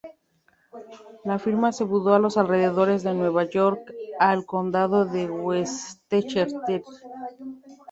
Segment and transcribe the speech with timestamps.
[1.23, 6.49] La firma se mudó a los alrededores de Nueva York, al Condado de Westchester.